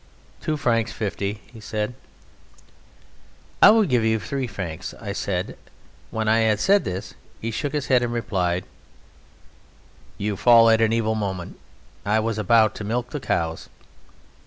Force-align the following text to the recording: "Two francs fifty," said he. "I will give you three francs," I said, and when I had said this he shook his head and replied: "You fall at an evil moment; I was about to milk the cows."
"Two 0.41 0.57
francs 0.57 0.91
fifty," 0.91 1.41
said 1.59 1.89
he. 1.91 1.95
"I 3.61 3.69
will 3.69 3.83
give 3.83 4.03
you 4.03 4.19
three 4.19 4.47
francs," 4.47 4.95
I 4.99 5.13
said, 5.13 5.49
and 5.49 5.55
when 6.09 6.27
I 6.27 6.39
had 6.39 6.59
said 6.59 6.85
this 6.85 7.13
he 7.39 7.51
shook 7.51 7.73
his 7.73 7.85
head 7.85 8.01
and 8.01 8.11
replied: 8.11 8.65
"You 10.17 10.37
fall 10.37 10.71
at 10.71 10.81
an 10.81 10.91
evil 10.91 11.13
moment; 11.13 11.59
I 12.03 12.19
was 12.19 12.39
about 12.39 12.73
to 12.77 12.83
milk 12.83 13.11
the 13.11 13.19
cows." 13.19 13.69